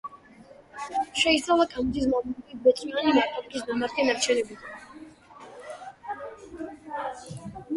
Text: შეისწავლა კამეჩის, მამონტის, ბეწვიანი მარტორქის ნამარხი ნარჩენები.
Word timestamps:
შეისწავლა 1.23 1.67
კამეჩის, 1.73 2.07
მამონტის, 2.13 2.55
ბეწვიანი 2.63 3.13
მარტორქის 3.17 3.67
ნამარხი 3.67 4.07
ნარჩენები. 4.09 4.57